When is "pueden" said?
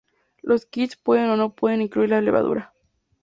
0.95-1.29, 1.53-1.83